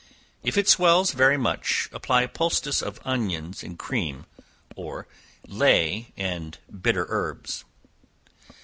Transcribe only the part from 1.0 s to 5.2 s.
very much, apply a poultice of onions and cream, or